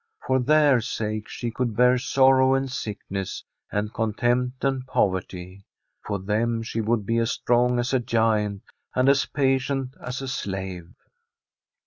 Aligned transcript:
For 0.25 0.39
their 0.39 0.81
sake 0.81 1.29
she 1.29 1.51
could 1.51 1.75
bear 1.75 1.99
sorrow 1.99 2.55
and 2.55 2.71
sickness, 2.71 3.43
and 3.71 3.93
contempt 3.93 4.63
and 4.63 4.83
poverty; 4.87 5.63
for 6.07 6.17
them 6.17 6.63
she 6.63 6.81
would 6.81 7.05
be 7.05 7.19
as 7.19 7.29
strong 7.29 7.77
as 7.77 7.93
a 7.93 7.99
giant, 7.99 8.63
and 8.95 9.07
as 9.07 9.27
patient 9.27 9.93
as 10.03 10.19
a 10.19 10.27
slave. 10.27 10.89